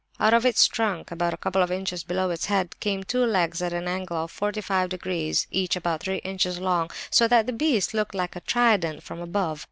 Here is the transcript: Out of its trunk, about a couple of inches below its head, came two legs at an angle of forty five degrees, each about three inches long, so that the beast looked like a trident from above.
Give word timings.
Out 0.19 0.33
of 0.33 0.47
its 0.47 0.67
trunk, 0.67 1.11
about 1.11 1.31
a 1.35 1.37
couple 1.37 1.61
of 1.61 1.71
inches 1.71 2.03
below 2.03 2.31
its 2.31 2.47
head, 2.47 2.75
came 2.79 3.03
two 3.03 3.23
legs 3.23 3.61
at 3.61 3.71
an 3.71 3.87
angle 3.87 4.17
of 4.17 4.31
forty 4.31 4.59
five 4.59 4.89
degrees, 4.89 5.45
each 5.51 5.75
about 5.75 6.01
three 6.01 6.17
inches 6.23 6.59
long, 6.59 6.89
so 7.11 7.27
that 7.27 7.45
the 7.45 7.53
beast 7.53 7.93
looked 7.93 8.15
like 8.15 8.35
a 8.35 8.39
trident 8.41 9.03
from 9.03 9.21
above. 9.21 9.59